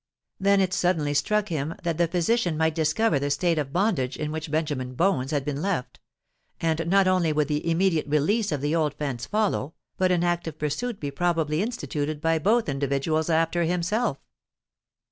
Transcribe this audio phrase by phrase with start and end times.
[0.39, 4.31] Then it suddenly struck him that the physician might discover the state of bondage in
[4.31, 5.99] which Benjamin Bones had been left;
[6.59, 10.57] and not only would the immediate release of the old fence follow, but an active
[10.57, 14.17] pursuit be probably instituted by both individuals after himself.